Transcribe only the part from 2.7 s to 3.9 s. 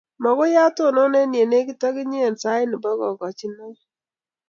bo kagojinoi.